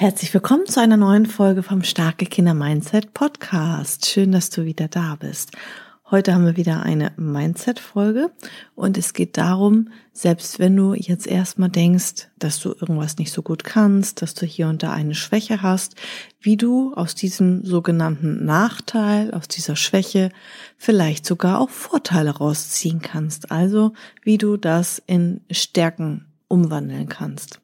Herzlich 0.00 0.32
willkommen 0.32 0.64
zu 0.64 0.80
einer 0.80 0.96
neuen 0.96 1.26
Folge 1.26 1.64
vom 1.64 1.82
Starke 1.82 2.24
Kinder 2.24 2.54
Mindset 2.54 3.14
Podcast. 3.14 4.06
Schön, 4.06 4.30
dass 4.30 4.48
du 4.48 4.64
wieder 4.64 4.86
da 4.86 5.16
bist. 5.16 5.50
Heute 6.08 6.32
haben 6.32 6.44
wir 6.44 6.56
wieder 6.56 6.84
eine 6.84 7.10
Mindset-Folge 7.16 8.30
und 8.76 8.96
es 8.96 9.12
geht 9.12 9.36
darum, 9.36 9.88
selbst 10.12 10.60
wenn 10.60 10.76
du 10.76 10.94
jetzt 10.94 11.26
erstmal 11.26 11.68
denkst, 11.68 12.28
dass 12.38 12.60
du 12.60 12.68
irgendwas 12.68 13.18
nicht 13.18 13.32
so 13.32 13.42
gut 13.42 13.64
kannst, 13.64 14.22
dass 14.22 14.34
du 14.34 14.46
hier 14.46 14.68
und 14.68 14.84
da 14.84 14.92
eine 14.92 15.16
Schwäche 15.16 15.62
hast, 15.62 15.96
wie 16.40 16.56
du 16.56 16.94
aus 16.94 17.16
diesem 17.16 17.64
sogenannten 17.64 18.44
Nachteil, 18.44 19.34
aus 19.34 19.48
dieser 19.48 19.74
Schwäche 19.74 20.30
vielleicht 20.76 21.26
sogar 21.26 21.60
auch 21.60 21.70
Vorteile 21.70 22.30
rausziehen 22.30 23.02
kannst. 23.02 23.50
Also 23.50 23.94
wie 24.22 24.38
du 24.38 24.58
das 24.58 25.02
in 25.08 25.40
Stärken 25.50 26.26
umwandeln 26.46 27.08
kannst. 27.08 27.60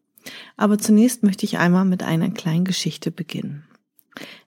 Aber 0.57 0.79
zunächst 0.79 1.23
möchte 1.23 1.45
ich 1.45 1.59
einmal 1.59 1.85
mit 1.85 2.03
einer 2.03 2.31
kleinen 2.31 2.65
Geschichte 2.65 3.11
beginnen. 3.11 3.65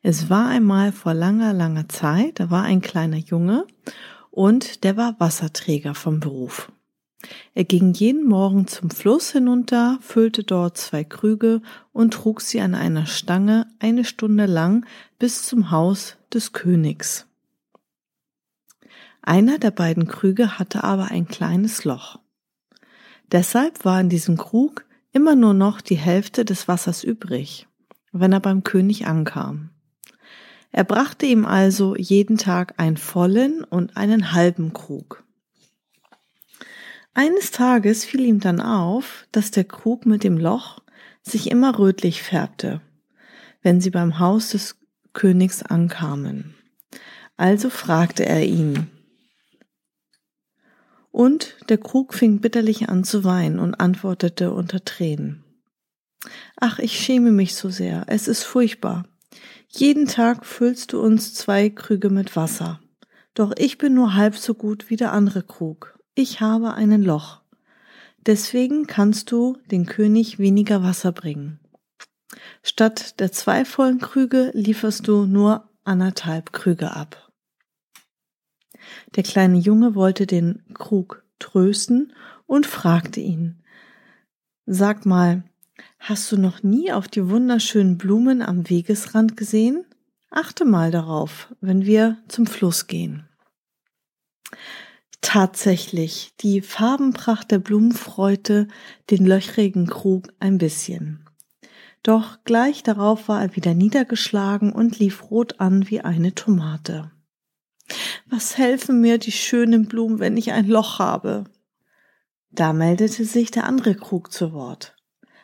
Es 0.02 0.30
war 0.30 0.48
einmal 0.48 0.92
vor 0.92 1.14
langer, 1.14 1.54
langer 1.54 1.90
Zeit, 1.90 2.40
da 2.40 2.50
war 2.50 2.64
ein 2.64 2.82
kleiner 2.82 3.18
Junge 3.18 3.66
und 4.32 4.84
der 4.84 4.98
war 4.98 5.20
Wasserträger 5.20 5.94
vom 5.94 6.20
Beruf. 6.20 6.72
Er 7.54 7.64
ging 7.64 7.94
jeden 7.94 8.26
Morgen 8.28 8.68
zum 8.68 8.90
Fluss 8.90 9.32
hinunter, 9.32 9.98
füllte 10.02 10.44
dort 10.44 10.78
zwei 10.78 11.04
Krüge 11.04 11.62
und 11.92 12.14
trug 12.14 12.42
sie 12.42 12.62
an 12.62 12.76
einer 12.76 13.08
Stange 13.08 13.68
eine 13.80 14.06
Stunde 14.06 14.46
lang 14.46 14.86
bis 15.18 15.44
zum 15.44 15.72
Haus 15.72 16.18
des 16.32 16.54
Königs. 16.54 17.26
Einer 19.22 19.58
der 19.58 19.72
beiden 19.72 20.08
Krüge 20.08 20.58
hatte 20.58 20.84
aber 20.84 21.06
ein 21.12 21.28
kleines 21.28 21.84
Loch. 21.84 22.20
Deshalb 23.32 23.84
war 23.84 24.00
in 24.00 24.08
diesem 24.08 24.38
Krug 24.38 24.86
immer 25.18 25.36
nur 25.36 25.56
noch 25.56 25.82
die 25.82 25.98
Hälfte 25.98 26.46
des 26.46 26.68
Wassers 26.68 27.04
übrig 27.04 27.68
wenn 28.20 28.34
er 28.34 28.40
beim 28.40 28.64
König 28.64 29.08
ankam. 29.08 29.70
Er 30.72 30.84
brachte 30.84 31.26
ihm 31.26 31.46
also 31.46 31.96
jeden 31.96 32.38
Tag 32.38 32.76
einen 32.78 32.98
vollen 32.98 33.64
und 33.64 33.98
einen 33.98 34.34
halben 34.34 34.74
Krug. 34.74 35.24
Eines 37.14 37.52
Tages 37.52 38.06
fiel 38.06 38.22
ihm 38.22 38.40
dann 38.40 38.62
auf, 38.62 39.28
dass 39.32 39.50
der 39.50 39.64
Krug 39.64 40.06
mit 40.06 40.24
dem 40.24 40.38
Loch 40.38 40.82
sich 41.24 41.50
immer 41.50 41.80
rötlich 41.80 42.22
färbte, 42.22 42.82
wenn 43.62 43.82
sie 43.82 43.90
beim 43.90 44.20
Haus 44.20 44.50
des 44.50 44.78
Königs 45.14 45.64
ankamen. 45.64 46.54
Also 47.38 47.70
fragte 47.70 48.26
er 48.26 48.46
ihn. 48.46 48.88
Und 51.18 51.56
der 51.70 51.80
Krug 51.80 52.14
fing 52.14 52.42
bitterlich 52.42 52.90
an 52.90 53.04
zu 53.04 53.24
weinen 53.24 53.58
und 53.58 53.74
antwortete 53.74 54.54
unter 54.54 54.86
Tränen. 54.86 55.44
Ach, 56.58 56.78
ich 56.78 57.00
schäme 57.00 57.32
mich 57.32 57.56
so 57.56 57.72
sehr. 57.72 58.04
Es 58.06 58.28
ist 58.28 58.44
furchtbar. 58.44 59.04
Jeden 59.68 60.06
Tag 60.06 60.46
füllst 60.46 60.94
du 60.94 61.02
uns 61.02 61.34
zwei 61.34 61.72
Krüge 61.72 62.12
mit 62.12 62.36
Wasser. 62.36 62.82
Doch 63.34 63.52
ich 63.58 63.80
bin 63.80 63.96
nur 63.96 64.14
halb 64.14 64.38
so 64.38 64.54
gut 64.54 64.92
wie 64.92 64.96
der 64.96 65.12
andere 65.12 65.42
Krug. 65.42 65.98
Ich 66.14 66.40
habe 66.40 66.76
einen 66.76 67.02
Loch. 67.02 67.42
Deswegen 68.28 68.86
kannst 68.86 69.32
du 69.32 69.58
den 69.72 69.88
König 69.88 70.38
weniger 70.38 70.84
Wasser 70.84 71.14
bringen. 71.14 71.60
Statt 72.62 73.20
der 73.20 73.32
zwei 73.32 73.66
vollen 73.66 73.98
Krüge 73.98 74.52
lieferst 74.54 75.08
du 75.08 75.26
nur 75.26 75.68
anderthalb 75.84 76.54
Krüge 76.54 76.92
ab. 76.92 77.27
Der 79.16 79.24
kleine 79.24 79.58
Junge 79.58 79.96
wollte 79.96 80.26
den 80.26 80.64
Krug 80.74 81.24
trösten 81.40 82.14
und 82.46 82.66
fragte 82.66 83.20
ihn, 83.20 83.58
Sag 84.66 85.06
mal, 85.06 85.44
Hast 86.00 86.32
du 86.32 86.38
noch 86.38 86.64
nie 86.64 86.92
auf 86.92 87.08
die 87.08 87.30
wunderschönen 87.30 87.98
Blumen 87.98 88.42
am 88.42 88.70
Wegesrand 88.70 89.36
gesehen? 89.38 89.86
Achte 90.30 90.66
mal 90.66 90.92
darauf, 90.92 91.54
wenn 91.62 91.86
wir 91.86 92.18
zum 92.28 92.48
Fluss 92.48 92.88
gehen. 92.88 93.28
Tatsächlich, 95.22 96.34
die 96.40 96.62
Farbenpracht 96.62 97.52
der 97.52 97.60
Blumen 97.60 97.92
freute 97.92 98.68
den 99.10 99.26
löchrigen 99.26 99.88
Krug 99.88 100.30
ein 100.40 100.58
bisschen. 100.58 101.26
Doch 102.04 102.38
gleich 102.46 102.84
darauf 102.84 103.28
war 103.28 103.42
er 103.42 103.56
wieder 103.56 103.74
niedergeschlagen 103.74 104.72
und 104.72 105.00
lief 105.00 105.30
rot 105.30 105.60
an 105.60 105.90
wie 105.90 106.02
eine 106.02 106.36
Tomate. 106.36 107.12
Was 108.30 108.58
helfen 108.58 109.02
mir 109.02 109.18
die 109.18 109.32
schönen 109.32 109.88
Blumen, 109.88 110.20
wenn 110.20 110.38
ich 110.38 110.52
ein 110.52 110.68
Loch 110.68 111.00
habe? 111.00 111.46
Da 112.52 112.74
meldete 112.74 113.26
sich 113.26 113.52
der 113.52 113.66
andere 113.66 113.96
Krug 113.96 114.32
zu 114.32 114.54
Wort. 114.54 114.96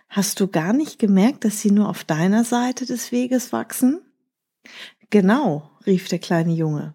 Hast 0.10 0.40
du 0.40 0.48
gar 0.48 0.74
nicht 0.74 1.00
gemerkt, 1.00 1.46
dass 1.46 1.60
sie 1.60 1.72
nur 1.72 1.90
auf 1.90 2.04
deiner 2.04 2.44
Seite 2.44 2.86
des 2.86 3.12
Weges 3.12 3.52
wachsen? 3.52 4.02
Genau, 5.10 5.72
rief 5.86 6.08
der 6.08 6.20
kleine 6.20 6.54
Junge. 6.54 6.94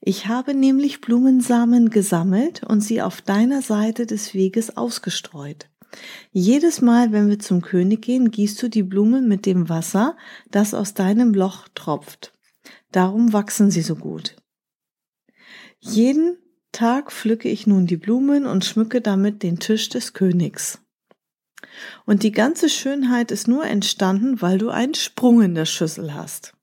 Ich 0.00 0.26
habe 0.26 0.54
nämlich 0.54 1.00
Blumensamen 1.00 1.90
gesammelt 1.90 2.62
und 2.62 2.80
sie 2.80 3.02
auf 3.02 3.20
deiner 3.20 3.62
Seite 3.62 4.06
des 4.06 4.34
Weges 4.34 4.76
ausgestreut. 4.76 5.68
Jedes 6.32 6.80
Mal, 6.80 7.12
wenn 7.12 7.28
wir 7.28 7.38
zum 7.38 7.62
König 7.62 8.02
gehen, 8.02 8.30
gießt 8.30 8.62
du 8.62 8.68
die 8.68 8.82
Blumen 8.82 9.28
mit 9.28 9.46
dem 9.46 9.68
Wasser, 9.68 10.16
das 10.50 10.74
aus 10.74 10.94
deinem 10.94 11.34
Loch 11.34 11.68
tropft. 11.74 12.32
Darum 12.92 13.32
wachsen 13.32 13.70
sie 13.70 13.82
so 13.82 13.96
gut. 13.96 14.36
Jeden 15.80 16.38
Tag 16.72 17.12
pflücke 17.12 17.48
ich 17.48 17.66
nun 17.66 17.86
die 17.86 17.96
Blumen 17.96 18.46
und 18.46 18.64
schmücke 18.64 19.00
damit 19.00 19.42
den 19.42 19.58
Tisch 19.58 19.88
des 19.88 20.12
Königs. 20.12 20.80
Und 22.04 22.22
die 22.22 22.32
ganze 22.32 22.68
Schönheit 22.68 23.30
ist 23.30 23.48
nur 23.48 23.64
entstanden, 23.64 24.40
weil 24.42 24.58
du 24.58 24.70
einen 24.70 24.94
Sprung 24.94 25.42
in 25.42 25.54
der 25.54 25.66
Schüssel 25.66 26.14
hast. 26.14 26.54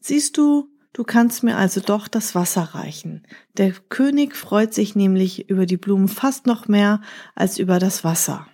Siehst 0.00 0.36
du, 0.36 0.68
du 0.92 1.04
kannst 1.04 1.42
mir 1.42 1.56
also 1.56 1.80
doch 1.80 2.08
das 2.08 2.34
Wasser 2.34 2.62
reichen. 2.62 3.26
Der 3.56 3.72
König 3.72 4.36
freut 4.36 4.72
sich 4.72 4.94
nämlich 4.94 5.48
über 5.48 5.66
die 5.66 5.76
Blumen 5.76 6.08
fast 6.08 6.46
noch 6.46 6.68
mehr 6.68 7.00
als 7.34 7.58
über 7.58 7.78
das 7.78 8.04
Wasser, 8.04 8.46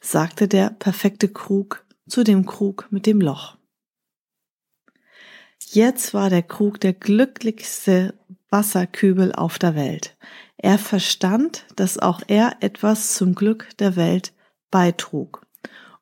sagte 0.00 0.48
der 0.48 0.70
perfekte 0.70 1.28
Krug 1.28 1.84
zu 2.08 2.24
dem 2.24 2.46
Krug 2.46 2.86
mit 2.90 3.06
dem 3.06 3.20
Loch. 3.20 3.57
Jetzt 5.58 6.14
war 6.14 6.30
der 6.30 6.42
Krug 6.42 6.80
der 6.80 6.92
glücklichste 6.92 8.14
Wasserkübel 8.50 9.32
auf 9.32 9.58
der 9.58 9.74
Welt. 9.74 10.16
Er 10.56 10.78
verstand, 10.78 11.66
dass 11.76 11.98
auch 11.98 12.22
er 12.26 12.56
etwas 12.60 13.14
zum 13.14 13.34
Glück 13.34 13.68
der 13.78 13.96
Welt 13.96 14.32
beitrug. 14.70 15.46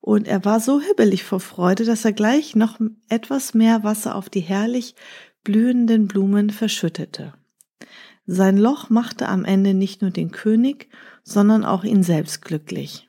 Und 0.00 0.28
er 0.28 0.44
war 0.44 0.60
so 0.60 0.80
hibbelig 0.80 1.24
vor 1.24 1.40
Freude, 1.40 1.84
dass 1.84 2.04
er 2.04 2.12
gleich 2.12 2.54
noch 2.54 2.78
etwas 3.08 3.54
mehr 3.54 3.82
Wasser 3.82 4.14
auf 4.14 4.30
die 4.30 4.40
herrlich 4.40 4.94
blühenden 5.42 6.06
Blumen 6.06 6.50
verschüttete. 6.50 7.34
Sein 8.26 8.56
Loch 8.56 8.90
machte 8.90 9.28
am 9.28 9.44
Ende 9.44 9.74
nicht 9.74 10.02
nur 10.02 10.10
den 10.10 10.30
König, 10.30 10.88
sondern 11.22 11.64
auch 11.64 11.84
ihn 11.84 12.02
selbst 12.02 12.42
glücklich. 12.42 13.08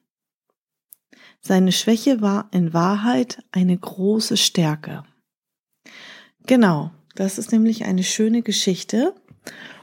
Seine 1.40 1.72
Schwäche 1.72 2.22
war 2.22 2.50
in 2.52 2.74
Wahrheit 2.74 3.44
eine 3.52 3.78
große 3.78 4.38
Stärke. 4.38 5.04
Genau, 6.48 6.92
das 7.16 7.38
ist 7.38 7.52
nämlich 7.52 7.84
eine 7.84 8.04
schöne 8.04 8.42
Geschichte. 8.42 9.14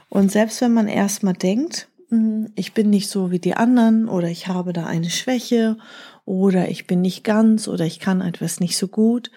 Und 0.09 0.31
selbst 0.31 0.61
wenn 0.61 0.73
man 0.73 0.87
erstmal 0.87 1.33
denkt, 1.33 1.87
hm, 2.09 2.51
ich 2.55 2.73
bin 2.73 2.89
nicht 2.89 3.09
so 3.09 3.31
wie 3.31 3.39
die 3.39 3.55
anderen 3.55 4.09
oder 4.09 4.29
ich 4.29 4.47
habe 4.47 4.73
da 4.73 4.85
eine 4.87 5.09
Schwäche 5.11 5.77
oder 6.25 6.69
ich 6.69 6.87
bin 6.87 7.01
nicht 7.01 7.23
ganz 7.23 7.67
oder 7.67 7.85
ich 7.85 7.99
kann 7.99 8.21
etwas 8.21 8.59
nicht 8.59 8.77
so 8.77 8.87
gut, 8.87 9.29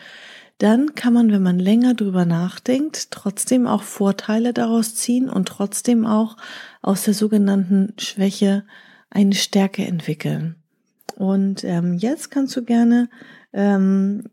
dann 0.57 0.95
kann 0.95 1.13
man, 1.13 1.31
wenn 1.31 1.43
man 1.43 1.59
länger 1.59 1.95
drüber 1.95 2.25
nachdenkt, 2.25 3.11
trotzdem 3.11 3.67
auch 3.67 3.83
Vorteile 3.83 4.53
daraus 4.53 4.95
ziehen 4.95 5.29
und 5.29 5.47
trotzdem 5.49 6.07
auch 6.07 6.37
aus 6.83 7.05
der 7.05 7.15
sogenannten 7.15 7.93
Schwäche 7.99 8.65
eine 9.11 9.35
Stärke 9.35 9.85
entwickeln. 9.85 10.57
Und 11.15 11.63
ähm, 11.65 11.95
jetzt 11.95 12.31
kannst 12.31 12.57
du 12.57 12.65
gerne 12.65 13.09
ähm, 13.53 14.25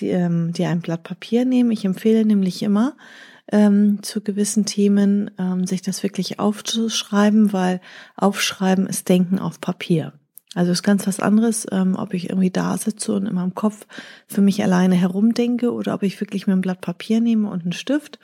die, 0.00 0.10
ähm, 0.10 0.52
dir 0.52 0.68
ein 0.68 0.80
Blatt 0.80 1.02
Papier 1.02 1.44
nehmen. 1.44 1.70
Ich 1.70 1.84
empfehle 1.84 2.24
nämlich 2.24 2.62
immer, 2.62 2.96
ähm, 3.50 4.02
zu 4.02 4.20
gewissen 4.20 4.64
Themen 4.64 5.30
ähm, 5.38 5.66
sich 5.66 5.82
das 5.82 6.02
wirklich 6.02 6.38
aufzuschreiben, 6.38 7.52
weil 7.52 7.80
Aufschreiben 8.16 8.86
ist 8.86 9.08
Denken 9.08 9.38
auf 9.38 9.60
Papier. 9.60 10.12
Also 10.54 10.70
ist 10.70 10.82
ganz 10.82 11.06
was 11.06 11.20
anderes, 11.20 11.66
ähm, 11.72 11.96
ob 11.96 12.14
ich 12.14 12.30
irgendwie 12.30 12.50
da 12.50 12.78
sitze 12.78 13.12
und 13.14 13.26
in 13.26 13.34
meinem 13.34 13.54
Kopf 13.54 13.86
für 14.28 14.40
mich 14.40 14.62
alleine 14.62 14.94
herumdenke 14.94 15.72
oder 15.72 15.94
ob 15.94 16.02
ich 16.02 16.20
wirklich 16.20 16.46
mir 16.46 16.54
ein 16.54 16.60
Blatt 16.60 16.80
Papier 16.80 17.20
nehme 17.20 17.50
und 17.50 17.62
einen 17.62 17.72
Stift 17.72 18.20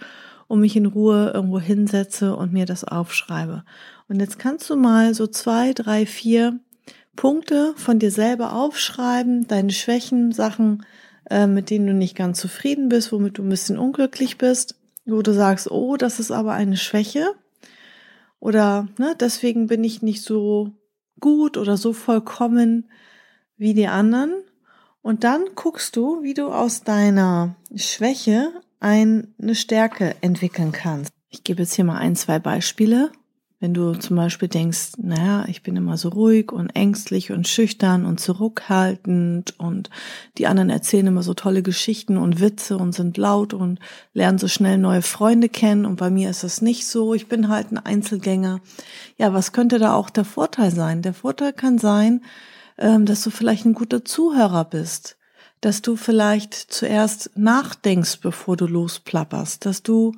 und 0.46 0.60
mich 0.60 0.76
in 0.76 0.86
Ruhe 0.86 1.32
irgendwo 1.34 1.60
hinsetze 1.60 2.34
und 2.34 2.52
mir 2.52 2.66
das 2.66 2.84
aufschreibe. 2.84 3.64
Und 4.08 4.20
jetzt 4.20 4.38
kannst 4.38 4.70
du 4.70 4.76
mal 4.76 5.12
so 5.14 5.26
zwei, 5.26 5.72
drei, 5.72 6.06
vier 6.06 6.60
Punkte 7.16 7.74
von 7.76 7.98
dir 7.98 8.10
selber 8.10 8.54
aufschreiben, 8.54 9.46
deine 9.46 9.72
Schwächen, 9.72 10.32
Sachen, 10.32 10.84
äh, 11.30 11.46
mit 11.46 11.70
denen 11.70 11.86
du 11.86 11.94
nicht 11.94 12.16
ganz 12.16 12.40
zufrieden 12.40 12.88
bist, 12.88 13.12
womit 13.12 13.38
du 13.38 13.42
ein 13.42 13.48
bisschen 13.48 13.78
unglücklich 13.78 14.36
bist, 14.36 14.74
wo 15.06 15.22
du 15.22 15.32
sagst, 15.32 15.70
oh, 15.70 15.96
das 15.96 16.20
ist 16.20 16.30
aber 16.30 16.52
eine 16.52 16.76
Schwäche. 16.76 17.32
Oder 18.40 18.88
ne, 18.98 19.14
deswegen 19.18 19.66
bin 19.66 19.84
ich 19.84 20.02
nicht 20.02 20.22
so 20.22 20.72
gut 21.20 21.56
oder 21.56 21.76
so 21.76 21.92
vollkommen 21.92 22.90
wie 23.56 23.74
die 23.74 23.86
anderen. 23.86 24.32
Und 25.02 25.24
dann 25.24 25.44
guckst 25.54 25.96
du, 25.96 26.22
wie 26.22 26.34
du 26.34 26.48
aus 26.48 26.82
deiner 26.82 27.56
Schwäche 27.74 28.52
eine 28.80 29.54
Stärke 29.54 30.16
entwickeln 30.22 30.72
kannst. 30.72 31.12
Ich 31.28 31.44
gebe 31.44 31.62
jetzt 31.62 31.74
hier 31.74 31.84
mal 31.84 31.98
ein, 31.98 32.16
zwei 32.16 32.38
Beispiele. 32.38 33.12
Wenn 33.62 33.74
du 33.74 33.92
zum 33.92 34.16
Beispiel 34.16 34.48
denkst, 34.48 34.92
naja, 34.96 35.44
ich 35.46 35.62
bin 35.62 35.76
immer 35.76 35.98
so 35.98 36.08
ruhig 36.08 36.50
und 36.50 36.70
ängstlich 36.70 37.30
und 37.30 37.46
schüchtern 37.46 38.06
und 38.06 38.18
zurückhaltend 38.18 39.54
und 39.58 39.90
die 40.38 40.46
anderen 40.46 40.70
erzählen 40.70 41.08
immer 41.08 41.22
so 41.22 41.34
tolle 41.34 41.62
Geschichten 41.62 42.16
und 42.16 42.40
Witze 42.40 42.78
und 42.78 42.94
sind 42.94 43.18
laut 43.18 43.52
und 43.52 43.78
lernen 44.14 44.38
so 44.38 44.48
schnell 44.48 44.78
neue 44.78 45.02
Freunde 45.02 45.50
kennen 45.50 45.84
und 45.84 45.96
bei 45.96 46.08
mir 46.08 46.30
ist 46.30 46.42
das 46.42 46.62
nicht 46.62 46.86
so. 46.86 47.12
Ich 47.12 47.28
bin 47.28 47.48
halt 47.48 47.70
ein 47.70 47.76
Einzelgänger. 47.76 48.62
Ja, 49.18 49.34
was 49.34 49.52
könnte 49.52 49.78
da 49.78 49.92
auch 49.92 50.08
der 50.08 50.24
Vorteil 50.24 50.70
sein? 50.70 51.02
Der 51.02 51.12
Vorteil 51.12 51.52
kann 51.52 51.76
sein, 51.76 52.22
ähm, 52.78 53.04
dass 53.04 53.22
du 53.22 53.28
vielleicht 53.28 53.66
ein 53.66 53.74
guter 53.74 54.06
Zuhörer 54.06 54.64
bist, 54.64 55.18
dass 55.60 55.82
du 55.82 55.96
vielleicht 55.96 56.54
zuerst 56.54 57.32
nachdenkst, 57.36 58.20
bevor 58.22 58.56
du 58.56 58.66
losplapperst, 58.66 59.66
dass 59.66 59.82
du 59.82 60.12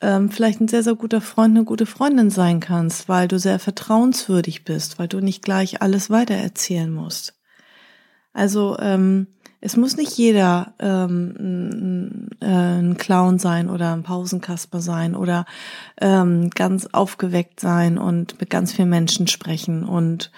ähm, 0.00 0.30
vielleicht 0.30 0.60
ein 0.60 0.68
sehr, 0.68 0.82
sehr 0.82 0.94
guter 0.94 1.20
Freund, 1.20 1.56
eine 1.56 1.64
gute 1.64 1.86
Freundin 1.86 2.30
sein 2.30 2.60
kannst, 2.60 3.08
weil 3.08 3.28
du 3.28 3.38
sehr 3.38 3.58
vertrauenswürdig 3.58 4.64
bist, 4.64 4.98
weil 4.98 5.08
du 5.08 5.20
nicht 5.20 5.42
gleich 5.42 5.82
alles 5.82 6.10
weitererzählen 6.10 6.90
musst. 6.90 7.34
Also 8.32 8.78
ähm, 8.78 9.26
es 9.60 9.76
muss 9.76 9.96
nicht 9.96 10.16
jeder 10.16 10.74
ähm, 10.78 12.28
äh, 12.40 12.46
ein 12.46 12.96
Clown 12.96 13.38
sein 13.38 13.68
oder 13.68 13.92
ein 13.92 14.02
Pausenkasper 14.02 14.80
sein 14.80 15.14
oder 15.14 15.44
ähm, 16.00 16.48
ganz 16.50 16.86
aufgeweckt 16.86 17.60
sein 17.60 17.98
und 17.98 18.40
mit 18.40 18.48
ganz 18.48 18.72
vielen 18.72 18.88
Menschen 18.88 19.26
sprechen 19.26 19.84
und 19.84 20.30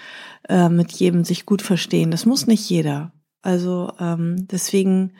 äh, 0.48 0.68
mit 0.68 0.90
jedem 0.92 1.24
sich 1.24 1.46
gut 1.46 1.62
verstehen. 1.62 2.10
Das 2.10 2.26
muss 2.26 2.46
nicht 2.46 2.68
jeder. 2.68 3.12
Also 3.42 3.92
ähm, 4.00 4.48
deswegen 4.50 5.12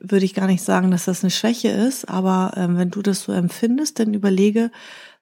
würde 0.00 0.24
ich 0.24 0.34
gar 0.34 0.46
nicht 0.46 0.62
sagen, 0.62 0.90
dass 0.90 1.06
das 1.06 1.22
eine 1.22 1.30
Schwäche 1.30 1.68
ist, 1.68 2.08
aber 2.08 2.52
ähm, 2.56 2.76
wenn 2.76 2.90
du 2.90 3.02
das 3.02 3.22
so 3.22 3.32
empfindest, 3.32 3.98
dann 3.98 4.14
überlege, 4.14 4.70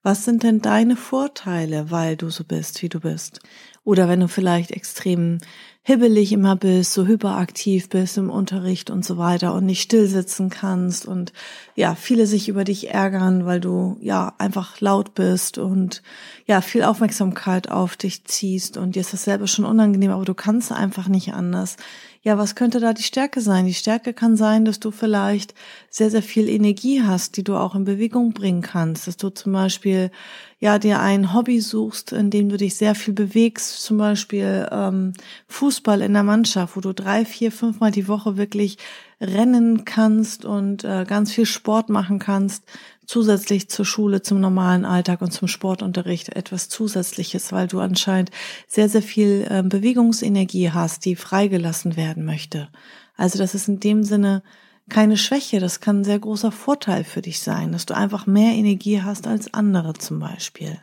was 0.06 0.24
sind 0.24 0.44
denn 0.44 0.62
deine 0.62 0.94
Vorteile, 0.94 1.90
weil 1.90 2.14
du 2.14 2.30
so 2.30 2.44
bist, 2.44 2.80
wie 2.80 2.88
du 2.88 3.00
bist? 3.00 3.40
Oder 3.82 4.08
wenn 4.08 4.20
du 4.20 4.28
vielleicht 4.28 4.70
extrem 4.70 5.38
hibbelig 5.82 6.32
immer 6.32 6.54
bist, 6.56 6.92
so 6.92 7.06
hyperaktiv 7.06 7.88
bist 7.88 8.16
im 8.16 8.30
Unterricht 8.30 8.90
und 8.90 9.04
so 9.04 9.18
weiter 9.18 9.54
und 9.54 9.66
nicht 9.66 9.82
still 9.82 10.08
sitzen 10.08 10.50
kannst 10.50 11.06
und 11.06 11.32
ja, 11.76 11.94
viele 11.94 12.26
sich 12.26 12.48
über 12.48 12.64
dich 12.64 12.90
ärgern, 12.90 13.46
weil 13.46 13.60
du 13.60 13.96
ja 14.00 14.34
einfach 14.38 14.80
laut 14.80 15.14
bist 15.14 15.58
und 15.58 16.02
ja, 16.46 16.60
viel 16.60 16.82
Aufmerksamkeit 16.82 17.70
auf 17.70 17.96
dich 17.96 18.24
ziehst 18.24 18.76
und 18.76 18.96
dir 18.96 19.00
ist 19.00 19.12
das 19.12 19.22
selber 19.22 19.46
schon 19.46 19.64
unangenehm, 19.64 20.10
aber 20.10 20.24
du 20.24 20.34
kannst 20.34 20.72
einfach 20.72 21.06
nicht 21.06 21.34
anders. 21.34 21.76
Ja, 22.22 22.36
was 22.36 22.56
könnte 22.56 22.80
da 22.80 22.92
die 22.92 23.04
Stärke 23.04 23.40
sein? 23.40 23.66
Die 23.66 23.74
Stärke 23.74 24.12
kann 24.12 24.36
sein, 24.36 24.64
dass 24.64 24.80
du 24.80 24.90
vielleicht 24.90 25.54
sehr, 25.90 26.10
sehr 26.10 26.24
viel 26.24 26.48
Energie 26.48 27.04
hast, 27.04 27.36
die 27.36 27.44
du 27.44 27.54
auch 27.54 27.76
in 27.76 27.84
Bewegung 27.84 28.32
bringen 28.32 28.62
kannst, 28.62 29.06
dass 29.06 29.16
du 29.16 29.30
zum 29.30 29.52
Beispiel 29.96 30.10
ja 30.58 30.78
dir 30.78 31.00
ein 31.00 31.34
Hobby 31.34 31.60
suchst, 31.60 32.12
in 32.12 32.31
dem 32.31 32.48
du 32.48 32.56
dich 32.56 32.76
sehr 32.76 32.94
viel 32.94 33.12
bewegst, 33.12 33.82
zum 33.82 33.98
Beispiel 33.98 34.66
ähm, 34.70 35.12
Fußball 35.48 36.00
in 36.00 36.14
der 36.14 36.22
Mannschaft, 36.22 36.76
wo 36.76 36.81
du 36.81 36.94
drei, 36.94 37.26
vier, 37.26 37.52
fünfmal 37.52 37.90
die 37.90 38.08
Woche 38.08 38.38
wirklich 38.38 38.78
rennen 39.20 39.84
kannst 39.84 40.46
und 40.46 40.82
äh, 40.82 41.04
ganz 41.06 41.32
viel 41.32 41.44
Sport 41.44 41.90
machen 41.90 42.19
kannst, 42.19 42.64
zusätzlich 43.04 43.69
zur 43.69 43.84
Schule, 43.84 44.22
zum 44.22 44.40
normalen 44.40 44.87
Alltag 44.87 45.20
und 45.20 45.31
zum 45.31 45.46
Sportunterricht 45.46 46.31
etwas 46.31 46.70
Zusätzliches, 46.70 47.52
weil 47.52 47.69
du 47.69 47.81
anscheinend 47.81 48.31
sehr, 48.66 48.88
sehr 48.88 49.02
viel 49.02 49.46
äh, 49.50 49.62
Bewegungsenergie 49.62 50.70
hast, 50.70 51.04
die 51.04 51.16
freigelassen 51.16 51.96
werden 51.96 52.25
möchte. 52.25 52.69
Also 53.14 53.38
das 53.38 53.54
ist 53.54 53.69
in 53.69 53.81
dem 53.81 54.04
Sinne 54.04 54.42
keine 54.88 55.16
Schwäche, 55.16 55.60
das 55.60 55.80
kann 55.80 56.00
ein 56.00 56.04
sehr 56.04 56.18
großer 56.18 56.52
Vorteil 56.52 57.04
für 57.04 57.22
dich 57.22 57.40
sein, 57.40 57.72
dass 57.72 57.86
du 57.86 57.96
einfach 57.96 58.26
mehr 58.26 58.52
Energie 58.52 59.02
hast 59.02 59.26
als 59.26 59.52
andere 59.52 59.94
zum 59.94 60.20
Beispiel. 60.20 60.78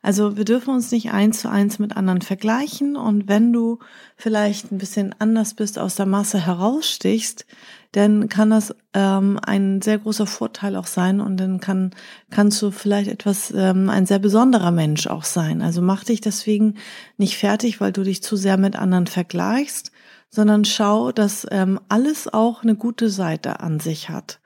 Also 0.00 0.36
wir 0.36 0.44
dürfen 0.44 0.74
uns 0.74 0.90
nicht 0.92 1.10
eins 1.10 1.40
zu 1.40 1.50
eins 1.50 1.78
mit 1.78 1.96
anderen 1.96 2.22
vergleichen 2.22 2.96
und 2.96 3.28
wenn 3.28 3.52
du 3.52 3.80
vielleicht 4.16 4.70
ein 4.70 4.78
bisschen 4.78 5.14
anders 5.18 5.54
bist, 5.54 5.78
aus 5.78 5.96
der 5.96 6.06
Masse 6.06 6.44
herausstichst, 6.44 7.46
dann 7.92 8.28
kann 8.28 8.50
das 8.50 8.74
ähm, 8.94 9.40
ein 9.42 9.82
sehr 9.82 9.98
großer 9.98 10.26
Vorteil 10.26 10.76
auch 10.76 10.86
sein 10.86 11.20
und 11.20 11.38
dann 11.38 11.58
kann 11.58 11.90
kannst 12.30 12.60
du 12.62 12.70
vielleicht 12.70 13.10
etwas 13.10 13.52
ähm, 13.54 13.88
ein 13.88 14.06
sehr 14.06 14.18
besonderer 14.18 14.70
Mensch 14.70 15.06
auch 15.08 15.24
sein. 15.24 15.62
Also 15.62 15.82
mach 15.82 16.04
dich 16.04 16.20
deswegen 16.20 16.74
nicht 17.16 17.36
fertig, 17.36 17.80
weil 17.80 17.92
du 17.92 18.02
dich 18.02 18.22
zu 18.22 18.36
sehr 18.36 18.56
mit 18.56 18.76
anderen 18.76 19.06
vergleichst, 19.06 19.90
sondern 20.30 20.64
schau, 20.64 21.12
dass 21.12 21.46
ähm, 21.50 21.80
alles 21.88 22.32
auch 22.32 22.62
eine 22.62 22.76
gute 22.76 23.10
Seite 23.10 23.60
an 23.60 23.80
sich 23.80 24.10
hat. 24.10 24.40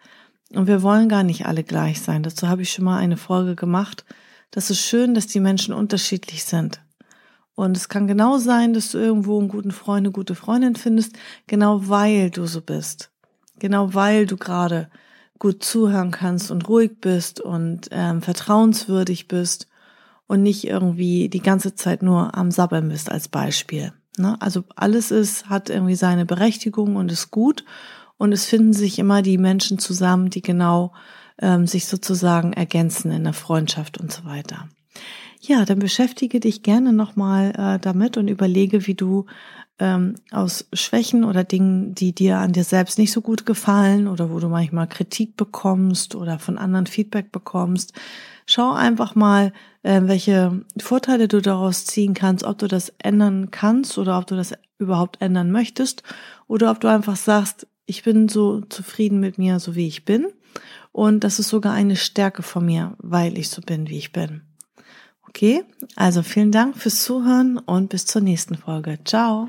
Und 0.54 0.66
wir 0.66 0.82
wollen 0.82 1.08
gar 1.08 1.22
nicht 1.22 1.46
alle 1.46 1.64
gleich 1.64 2.00
sein. 2.02 2.22
Dazu 2.22 2.48
habe 2.48 2.62
ich 2.62 2.70
schon 2.70 2.84
mal 2.84 2.98
eine 2.98 3.16
Folge 3.16 3.56
gemacht 3.56 4.04
das 4.52 4.68
ist 4.68 4.82
schön, 4.82 5.14
dass 5.14 5.26
die 5.26 5.40
Menschen 5.40 5.74
unterschiedlich 5.74 6.44
sind. 6.44 6.80
Und 7.54 7.76
es 7.76 7.88
kann 7.88 8.06
genau 8.06 8.38
sein, 8.38 8.74
dass 8.74 8.92
du 8.92 8.98
irgendwo 8.98 9.38
einen 9.38 9.48
guten 9.48 9.72
Freund, 9.72 10.06
eine 10.06 10.12
gute 10.12 10.34
Freundin 10.34 10.76
findest, 10.76 11.16
genau 11.46 11.88
weil 11.88 12.30
du 12.30 12.46
so 12.46 12.60
bist. 12.60 13.10
Genau 13.58 13.94
weil 13.94 14.26
du 14.26 14.36
gerade 14.36 14.88
gut 15.38 15.64
zuhören 15.64 16.10
kannst 16.10 16.50
und 16.50 16.68
ruhig 16.68 17.00
bist 17.00 17.40
und 17.40 17.88
ähm, 17.90 18.20
vertrauenswürdig 18.22 19.26
bist 19.26 19.68
und 20.26 20.42
nicht 20.42 20.66
irgendwie 20.66 21.28
die 21.28 21.42
ganze 21.42 21.74
Zeit 21.74 22.02
nur 22.02 22.36
am 22.36 22.50
Sabbeln 22.50 22.88
bist 22.90 23.10
als 23.10 23.28
Beispiel. 23.28 23.92
Ne? 24.18 24.36
Also 24.40 24.64
alles 24.76 25.10
ist, 25.10 25.48
hat 25.48 25.70
irgendwie 25.70 25.94
seine 25.94 26.26
Berechtigung 26.26 26.96
und 26.96 27.10
ist 27.10 27.30
gut 27.30 27.64
und 28.18 28.32
es 28.32 28.46
finden 28.46 28.72
sich 28.72 28.98
immer 28.98 29.22
die 29.22 29.38
Menschen 29.38 29.78
zusammen, 29.78 30.30
die 30.30 30.42
genau 30.42 30.92
ähm, 31.38 31.66
sich 31.66 31.86
sozusagen 31.86 32.52
ergänzen 32.52 33.10
in 33.10 33.24
der 33.24 33.32
Freundschaft 33.32 33.98
und 33.98 34.12
so 34.12 34.24
weiter. 34.24 34.68
Ja, 35.40 35.64
dann 35.64 35.80
beschäftige 35.80 36.38
dich 36.38 36.62
gerne 36.62 36.92
nochmal 36.92 37.52
äh, 37.56 37.78
damit 37.80 38.16
und 38.16 38.28
überlege, 38.28 38.86
wie 38.86 38.94
du 38.94 39.26
ähm, 39.82 40.14
aus 40.30 40.66
Schwächen 40.72 41.24
oder 41.24 41.42
Dingen, 41.42 41.92
die 41.92 42.14
dir 42.14 42.38
an 42.38 42.52
dir 42.52 42.62
selbst 42.62 42.98
nicht 42.98 43.10
so 43.10 43.20
gut 43.20 43.44
gefallen 43.44 44.06
oder 44.06 44.30
wo 44.30 44.38
du 44.38 44.48
manchmal 44.48 44.86
Kritik 44.86 45.36
bekommst 45.36 46.14
oder 46.14 46.38
von 46.38 46.56
anderen 46.56 46.86
Feedback 46.86 47.32
bekommst, 47.32 47.92
schau 48.46 48.70
einfach 48.72 49.16
mal, 49.16 49.52
äh, 49.82 50.00
welche 50.04 50.64
Vorteile 50.80 51.26
du 51.26 51.42
daraus 51.42 51.84
ziehen 51.84 52.14
kannst, 52.14 52.44
ob 52.44 52.58
du 52.58 52.68
das 52.68 52.92
ändern 52.98 53.50
kannst 53.50 53.98
oder 53.98 54.18
ob 54.18 54.28
du 54.28 54.36
das 54.36 54.52
überhaupt 54.78 55.20
ändern 55.20 55.50
möchtest 55.50 56.04
oder 56.46 56.70
ob 56.70 56.78
du 56.78 56.86
einfach 56.86 57.16
sagst, 57.16 57.66
ich 57.84 58.04
bin 58.04 58.28
so 58.28 58.60
zufrieden 58.60 59.18
mit 59.18 59.36
mir, 59.36 59.58
so 59.58 59.74
wie 59.74 59.88
ich 59.88 60.04
bin 60.04 60.26
und 60.92 61.24
das 61.24 61.40
ist 61.40 61.48
sogar 61.48 61.72
eine 61.72 61.96
Stärke 61.96 62.44
von 62.44 62.64
mir, 62.64 62.94
weil 62.98 63.36
ich 63.36 63.50
so 63.50 63.62
bin, 63.62 63.88
wie 63.88 63.98
ich 63.98 64.12
bin. 64.12 64.42
Okay, 65.28 65.64
also 65.96 66.22
vielen 66.22 66.52
Dank 66.52 66.76
fürs 66.76 67.02
Zuhören 67.02 67.58
und 67.58 67.88
bis 67.88 68.06
zur 68.06 68.22
nächsten 68.22 68.54
Folge. 68.54 69.00
Ciao. 69.04 69.48